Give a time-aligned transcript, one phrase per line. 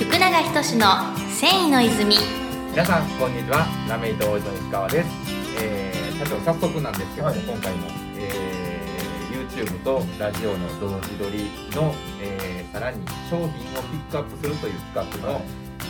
[0.00, 0.86] 福永仁の
[1.28, 2.16] 繊維の泉
[2.70, 3.66] 皆さんこんにちは。
[3.86, 5.08] ラメイト王子の石川です、
[5.60, 7.40] えー、社長早速なんですけども、はい。
[7.40, 13.58] 今回も、えー、YouTube とラジオの同時撮りの、えー、さらに商品をピ
[13.98, 15.42] ックアップするという企画の、はい。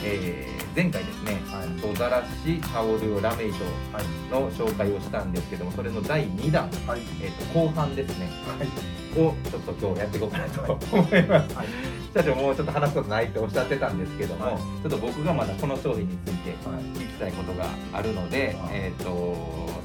[0.02, 1.68] えー前回ですねはい。
[1.68, 4.04] 野ざらしタオルラメイトはい。
[4.30, 7.00] の紹介をしたんですけどもそれの第2弾、はい。
[7.20, 8.28] えー、と後半ですね。
[8.46, 9.20] はい。
[9.20, 11.54] をちょっと今日やっていこうかなと思います。
[11.54, 19.36] はい社長もうちょっと話すことないっておっしゃってたんですけども、はいちょっと僕がまだこの商品について聞きたいことがあるので、はいえー、と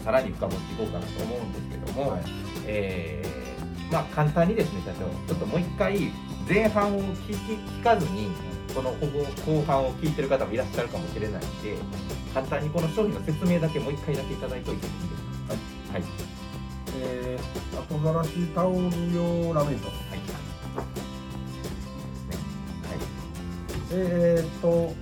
[0.03, 2.21] さらに深掘っていこうかなと思うんですけども、はい
[2.65, 3.45] えー
[3.91, 6.11] まあ簡単にですね社長ちょっともう一回
[6.47, 8.29] 前半を聞き聞かずに
[8.73, 11.77] この後後半を聞いてる方もいらっしゃるかもしれないんで
[12.33, 16.03] 簡単にこの商品の説明だけもう一回だけいただいておいてもいいですかはい
[16.97, 18.79] えー、後ざらしタオル
[19.13, 20.24] 用ラメイトはい
[23.97, 24.93] えーっと、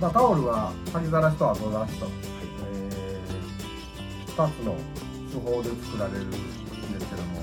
[0.00, 2.14] まあ、タオルは先ざらしと後ざらしと、はい
[2.72, 4.74] えー、2つの
[5.30, 6.36] 手法で作られるんで
[7.00, 7.40] すけども、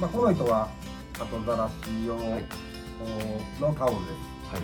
[0.00, 0.68] まあ、この糸は
[1.18, 1.72] 後ざらし
[2.04, 2.44] 用はい。
[3.60, 4.00] のタオルで
[4.50, 4.62] す、はい。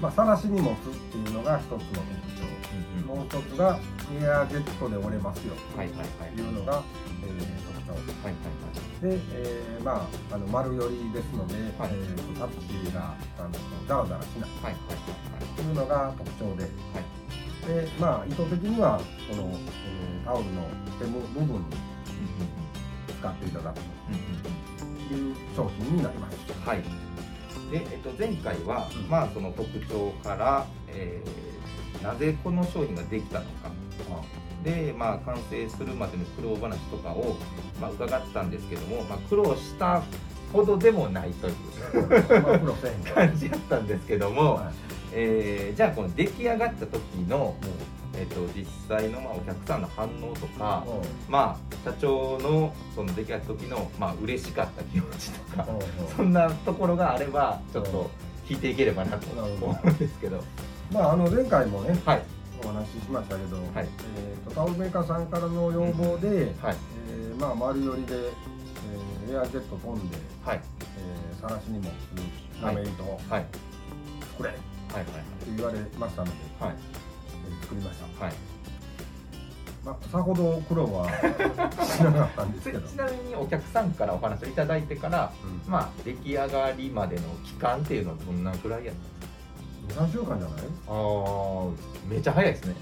[0.00, 1.96] まあ、さらしに持つっていうのが一つの特徴。
[2.42, 3.78] うんうんもう一つが
[4.20, 5.54] エアジェットで折れますよ。
[5.76, 6.08] はいはいはい。
[6.34, 6.82] というのが、
[7.22, 9.16] えー特徴はいはい。
[9.16, 11.90] で、えーまあ、あの丸寄りですので、はい。
[11.92, 13.50] えーとタッチがあの
[13.86, 14.50] ザラザラしない。
[14.50, 15.70] はいはいはいとい。
[15.70, 16.64] うのが特徴で、
[17.84, 18.98] でまあ、意図的には
[19.30, 20.62] この、えータオルの
[20.98, 21.64] ヘム部分に
[23.20, 23.78] 使っていただく
[25.08, 26.36] という商品になります。
[26.68, 26.82] はい。
[27.70, 29.08] で、えっと、前回は、うん。
[29.08, 31.46] まあその特徴から、えー
[32.02, 33.70] なぜこの商品ができたのか
[34.66, 37.36] で、まあ、完成するまでの苦労話とかを、
[37.80, 40.02] まあ、伺ったんですけども、まあ、苦労した
[40.52, 41.54] ほどでもないという
[43.14, 44.74] 感じだったんですけども、はい。
[45.12, 47.54] えーじゃあこの出来上がった時の、
[48.18, 51.32] えっと、実際のまあお客さんの反応とか、うん。
[51.32, 55.68] まあ、社長のその出来上がった時の、まあ嬉しかった気持ちとか、
[56.16, 58.10] そんなところがあればちょっと
[58.48, 60.42] 聞いていければなと思うんですけど、
[60.92, 62.22] まあ、あの前回もねはい
[62.64, 63.66] お話ししましたけど、はい。
[64.16, 66.76] えー、とタオルメーカーさんからの要望で、はい。
[67.10, 70.60] えーまあ、丸寄りで、えーエアジェット飛んで、はい。
[70.98, 72.22] えー、さらしにもする
[72.62, 73.46] ラメイトをはい。
[74.36, 74.58] 作れって
[74.94, 75.04] はい
[75.56, 76.78] 言われましたので、はいはい。
[77.50, 78.24] えー作りました。
[78.24, 78.34] はい。
[79.84, 81.08] まあ、さほど苦労は
[81.86, 85.70] しなかったんですけど、ちちなみにお客さんからお話をいただいてから、うん。
[85.70, 89.35] まあ、出来上がりまでの期間っていうのはどんなくらいやったんですか？
[89.88, 91.72] 3週間じゃない、あー
[92.10, 92.74] めっちゃ早いですね。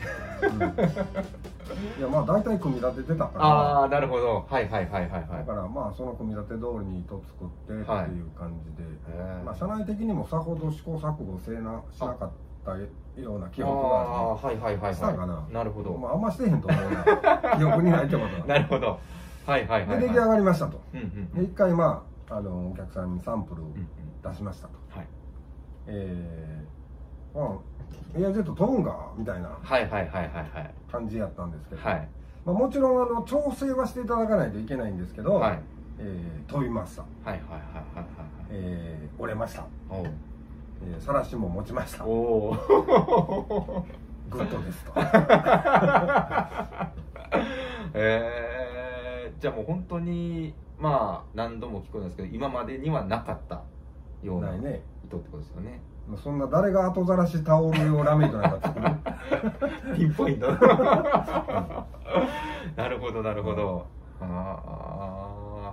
[0.43, 0.63] うん、
[1.99, 3.45] いやまあ大体組み立ててたから。
[3.45, 4.45] ああなるほど。
[4.49, 5.47] はいはいはいはいはい。
[5.47, 8.07] だからまあその組み立て通りに糸作ってっていうはい
[8.39, 12.31] 感じで、へーまあ、社内的にもさほど試行錯誤せなしなかっ
[12.65, 12.77] た
[13.21, 15.35] ような記憶がああーはいはいはいしたんかな？
[15.35, 17.57] はいなるほど、まあ、あんましてへんと思うな。
[17.57, 18.99] 記憶にないってことはなるほど。
[19.47, 20.81] はいはいはい、はい、で出来上がりましたと。
[20.95, 23.89] うんうんうでん一回まああのお客さんにサンプルうんうん。
[24.23, 25.07] 出しましたと、はい。
[25.87, 26.67] えー、
[27.35, 27.75] まあ
[28.17, 30.75] エアジェット飛ぶんかみたいなはいはいはいはいはい。
[30.91, 32.09] 感じやったんですけど、はい。
[32.45, 35.59] まあ、もちろんあの調整はしていただかないといけないんですけど、はい。
[35.99, 38.07] えー飛びました、はいはいはいはいはい
[38.51, 39.67] えー折れました、は
[40.01, 40.03] い
[40.87, 42.05] えー、さらしも持ちました。
[42.05, 43.87] おおお
[44.31, 44.93] グッドですと。
[47.95, 53.63] えー、じゃあもう本当にまあ何度も聞くんですけど今までにはなかった
[54.23, 54.83] ようなね。
[55.05, 55.81] 糸ってことですよね
[56.23, 59.97] そんな誰が後ざらしタオル用ラメイトなんか作る？
[59.97, 60.47] ピンポイント。
[62.77, 63.87] なるほどなるほど、
[64.21, 64.61] あ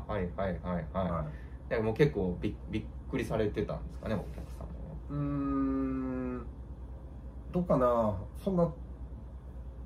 [0.08, 1.26] あはいはいはいはい、は
[1.70, 1.74] い。
[1.74, 4.74] いやもう結構びびっくりされてたんですかねお客さんも。
[5.10, 6.46] うーん
[7.52, 8.16] どうかな。
[8.44, 8.68] そんな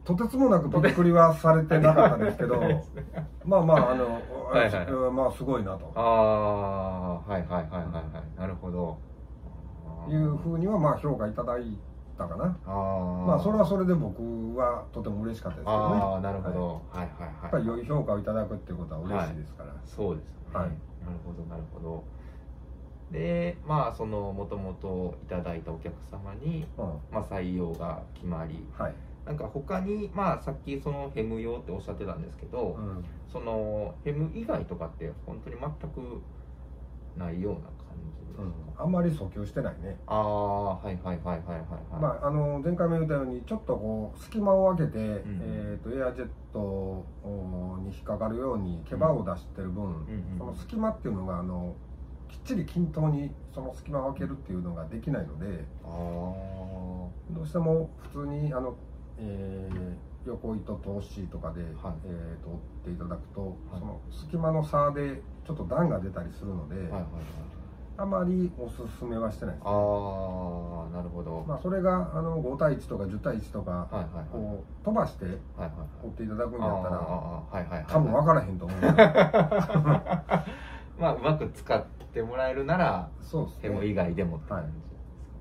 [0.03, 2.61] とてつもなくびっくりはされてなかったですけど
[3.43, 4.05] まあまああの
[4.51, 4.85] はいはい。
[4.87, 5.91] うんまあすごいなと。
[5.95, 7.79] ああはいはいはいはいは
[8.35, 8.39] い。
[8.39, 8.97] なるほど
[10.09, 11.77] いうふうにはまあ評価いただい
[12.17, 12.45] たかな。
[12.65, 16.01] まあそれはそれで僕はとても嬉しかったですけどね。
[16.01, 17.05] ああなるほど、はい。
[17.05, 17.33] はい、はいはい。
[17.43, 20.69] やっぱり良い評価をいただくっていうことは嬉しいですから、そうですよね、はい。
[20.69, 20.77] なる
[21.25, 22.03] ほどなるほど。
[23.11, 26.85] でまあそのもともといただいたお客様に、うん。
[27.11, 28.65] まあ、採用が決まり。
[28.77, 28.95] はい、
[29.25, 33.05] なんか他にまあさっきそのヘム用っておっしゃってたんですけど、うん。
[33.27, 36.21] そのヘム以外とかって本当に全く
[37.17, 37.73] ないような感
[38.03, 38.25] じで。
[38.27, 39.97] すか、うん、あんまり訴求してないね。
[40.07, 45.01] ああはいはいはいはいはいはい、まあ、あの前回も言ったようにちょっとこう隙間を空けて、ん。
[45.01, 46.59] えー、とエアジェット
[47.23, 51.75] おに引っかかるように毛羽を出してる分、うんうんその隙間っていうのがあの
[52.29, 58.75] きっちり均等にその隙間を空けるっていうのができないので、どうしても普通にあの、
[59.17, 59.95] えー、
[60.25, 61.71] 横糸通しとかで、はい
[62.05, 67.03] えー、と折っていただくと、はいその隙間の差でちょっと段が出たりするので、はいはいはい
[67.97, 69.71] あまりおすすめはしてないですああ
[70.93, 75.71] なるほど、まあ、それがあの5対1とか10対1とか、はいはいはいこう飛ばしてはいはい
[76.03, 78.81] 折っていただくんだったらはいはいはい多分分からへんと思う
[80.99, 84.95] まあうまく使ってもらえるならそうですヘモ以外でもって感じですか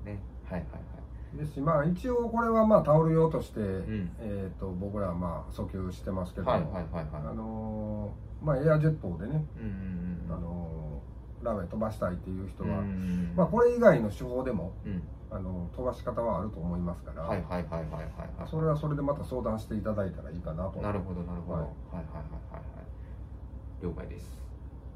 [0.05, 0.94] ねはいはいはい
[1.37, 4.11] ですしまあ一応これはまあタオル用として、ん。
[4.19, 7.05] えー、と僕らはまあ訴求してますけど、はいはいはいはい。
[7.13, 15.03] あのーまあエアジェットでね、うんうんうんあのーラメ飛ばしたいっていう人は、うんまあ、これ以外の手法でも、うん。
[15.31, 18.01] あの飛ばし方はあると思いますから、はいはいはいはいはい
[18.39, 20.79] はいそれはそれでまた相談していただいたらいいかなと。
[20.79, 23.83] なるほどなるほど、ははいい、はいはいはいはい。
[23.83, 24.39] 了解です。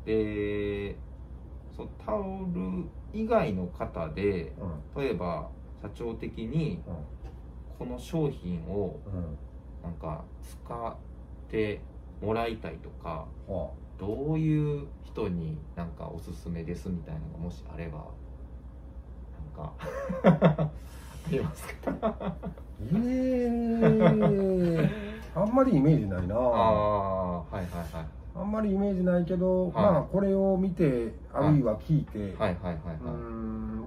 [0.06, 0.96] で
[1.76, 4.54] そうタオル以外の方で
[4.96, 5.02] うん。
[5.04, 5.50] 例えば
[5.82, 6.82] 社長的に
[7.78, 9.00] この商品を
[9.84, 10.96] なんか使っ
[11.50, 11.82] て
[12.22, 18.06] もらいたいとかはどういう人になんかおすすめですみたいなのがもしあれば
[19.56, 19.74] なんか
[20.24, 20.70] あ
[21.30, 21.96] りますか？
[22.02, 22.36] あ
[22.82, 24.90] えー、
[25.36, 26.36] あんまりイメージないな。
[26.36, 28.06] ああはいはいはい。
[28.36, 29.74] あんまりイメージないけど、はい。
[29.74, 32.58] まあこれを見てあるいは聞いて、はい。
[32.62, 32.96] はいはいはい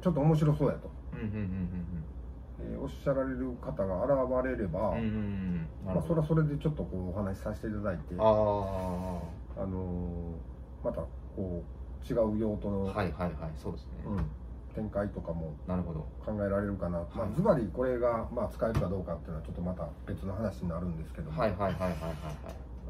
[0.03, 0.91] ちょっと面白そうやと、
[1.23, 11.01] えーおっしゃられる方が現れれば、うんうんうんまあ、それはそれでちょっとこうお話しさせていただいてああのーまた
[11.35, 14.27] こう違う用途の、あはいはいはいそうですね、うん、
[14.75, 16.07] 展開とかもなるほど。
[16.25, 22.05] 考えられるかな、まあはいズバリこれが、まあ、使えるかどうかっていうのはちょっとまた別の話になるんですけども、はいはいはいはいはいはい。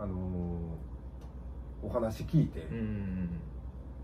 [0.01, 0.59] あのー
[1.85, 3.41] お話聞いて、うんうんうん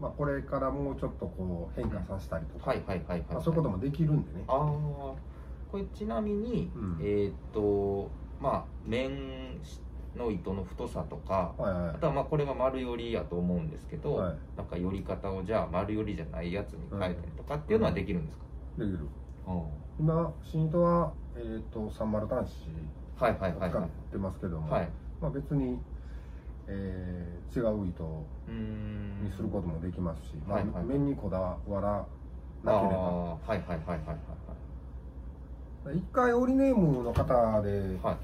[0.01, 4.45] まあ、これからもうちょっとこう変化させたりとか、はいはいはいはい、まあ、そういうこともできるんでね。
[4.47, 4.59] ああ
[5.71, 6.99] これちなみに、うん。
[7.03, 8.11] えーっと
[8.41, 9.59] まあ面
[10.17, 11.91] の糸の太さとかはいはい。
[11.91, 14.37] あとはまあこれは丸寄りやと思うんですけど、はい。
[14.57, 18.45] なんか寄り方をじゃあ丸寄りじゃないやつに変えたりとかっていうのはできるんですか、
[18.79, 18.99] できる。
[19.49, 19.63] うん
[19.99, 23.71] 今新糸は、えー、とサンマル端子はいはいはい。
[23.71, 24.89] 使っはいてますけども、はい。
[25.21, 25.81] まあ、別に、
[26.69, 28.05] えー違う糸
[28.47, 30.85] にすることもできますし、まあはいはい。
[30.85, 32.07] 面にこだわらあ
[32.63, 32.99] なければ。
[32.99, 33.99] あはいはいはいはい
[35.87, 38.17] はい一回オリネームの方で、はい。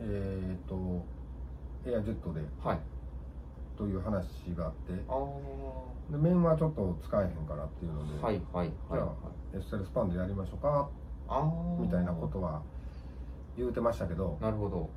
[0.00, 1.04] えっ、と
[1.86, 2.78] エアジェットではい。
[3.76, 4.24] という話
[4.56, 9.06] があってああで面はちょっと使えへんからっていうので、はいはいはいは
[9.54, 9.58] い。
[9.58, 10.88] エステルスパンでやりましょうか
[11.28, 11.50] ああ
[11.80, 12.62] みたいなことは
[13.56, 14.88] 言うてましたけどなるほど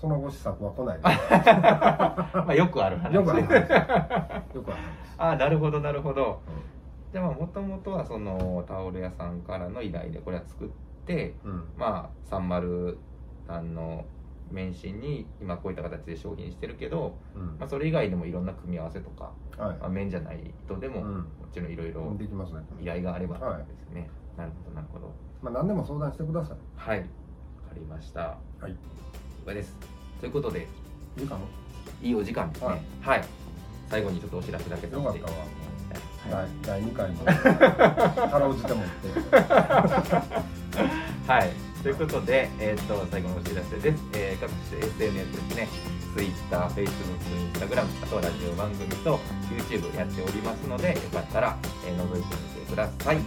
[0.00, 3.10] その後施策は来ないで まあよくある話。
[3.10, 4.54] すよくある話。
[4.54, 4.76] よくあ
[5.18, 6.40] ああなるほどなるほど。
[7.12, 10.68] じゃあもともとはそのタオル屋さんからの依頼でこれは作っ
[11.04, 11.64] てうん。
[11.76, 12.98] まあ三丸
[13.46, 14.06] さんの
[14.50, 17.58] 免震に今こういった形で商品してるけど、うん。
[17.58, 19.76] まあ、それ以外でもいろんな組み合わせとか、はい。
[19.78, 21.14] まあ、面じゃない人でも、うん。
[21.18, 22.16] もちろんいろいろ
[22.80, 23.64] 依頼があればはい。
[23.66, 25.12] ですね、なるほどなるほど。
[25.42, 26.58] まあ何でも相談してください。
[26.76, 26.98] はい。
[27.00, 27.08] わか
[27.74, 28.38] りました。
[28.60, 28.72] はい。
[28.72, 29.89] 了解です
[30.20, 30.68] ということで
[31.18, 31.36] いいか
[32.02, 32.68] いいお時間ですね。
[33.02, 33.20] ははい。
[33.20, 33.24] い、
[33.88, 34.96] 最後にちょっとお知らせだけさせて。
[34.96, 35.30] よかったわ。
[35.30, 36.48] はい。
[36.62, 37.24] 第第2回も
[38.30, 39.08] かろうじてもって。
[41.26, 41.50] はい、
[41.82, 45.68] ということで、えー、と最後のお知らせです、えー各種 SNS ですね。
[46.14, 46.90] Twitter、Facebook、
[47.52, 53.18] Instagram あとはラジオ番組と YouTube やっておりますのでよかったら、えー覗いてみてください。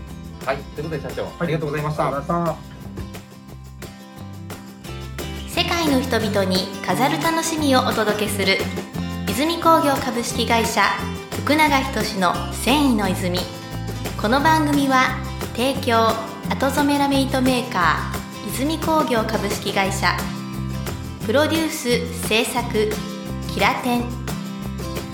[0.46, 2.73] はい、ということで社長、ありがとうございありがとうございました
[5.88, 8.58] の人々に飾る楽しみをお届けする
[9.30, 10.82] 泉工業株式会社
[11.44, 13.40] 福永仁の繊維の泉。
[14.22, 15.18] この番組は
[15.56, 16.08] 提供
[16.50, 20.16] 後染めラメイトメーカー泉工業株式会社。
[21.26, 22.90] プロデュース制作
[23.54, 24.04] キラテン。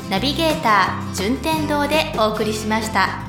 [0.10, 3.29] ナビゲーター順天堂でお送りしました。